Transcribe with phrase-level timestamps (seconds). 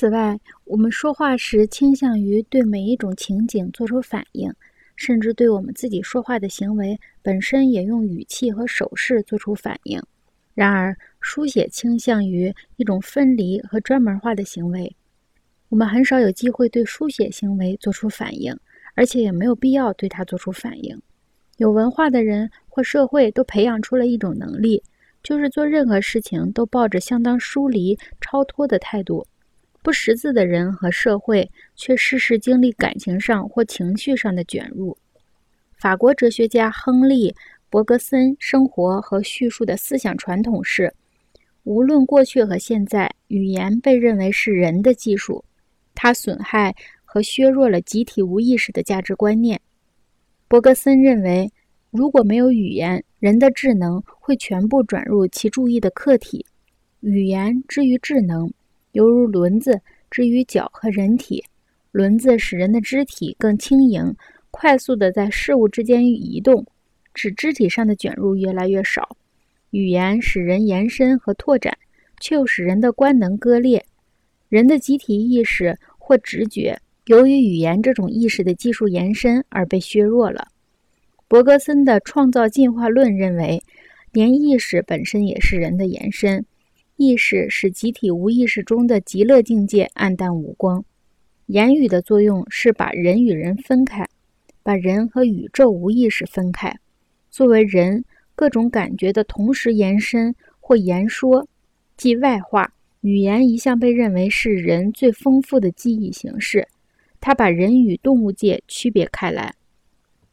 [0.00, 4.50] 此外，我们说话时倾向于对每一种情景做出反应，
[4.96, 10.02] 甚至对我们自己说话的行为本身也用语气和手势做出反应。
[10.54, 14.96] 然而，书写倾向于一种分离和专门化的行为。
[15.68, 18.56] 我们很少有机会对书写行为做出反应，
[18.94, 20.98] 而且也没有必要对它做出反应。
[21.58, 24.82] 有文化的人或社会都培养出了一种能力，
[25.22, 29.26] 就是做任何事情都抱着相当疏离、超脱的态度。
[29.82, 34.96] 不识字的人和社会却事事经历感情上或情绪上的卷入。
[35.76, 37.30] 法国哲学家亨利·
[37.70, 40.92] 伯格森生活和叙述的思想传统是：
[41.64, 45.44] 无论过去和现在，语言被认为是人的技术。
[45.94, 49.60] 它损害和削弱了集体无意识的价值观念。
[50.48, 51.50] 伯格森认为，
[51.90, 56.44] 如果没有语言，人的智能会全部转入其注意的客体。
[57.00, 58.52] 语言之于智能，
[58.92, 59.80] 犹如轮子
[60.10, 61.44] 之于脚和人体。
[61.92, 64.14] 轮子使人的肢体更轻盈，
[64.50, 66.64] 快速地在事物之间移动，
[67.14, 69.16] 使肢体上的卷入越来越少。
[69.70, 71.76] 语言使人延伸和拓展，
[72.20, 73.84] 却又使人的官能割裂。
[74.48, 75.78] 人的集体意识。
[76.02, 76.76] 或直觉，
[77.06, 80.48] 由于语言这种意识的技术延伸而被削弱了。
[81.28, 83.62] 伯格森的创造进化论认为，
[84.10, 86.44] 连意识本身也是人的延伸。
[87.02, 90.84] 意识使集体无意识中的极乐境界暗淡无光。
[91.46, 94.06] 言语的作用是把人与人分开，
[94.62, 96.70] 把人和宇宙无意识分开。
[97.30, 101.48] 作为人各种感觉的同时延伸或言说，
[101.96, 102.70] 即外化。
[103.00, 106.68] 语言一向被认为是人最丰富的记忆形式，
[107.18, 109.54] 它把人与动物界区别开来。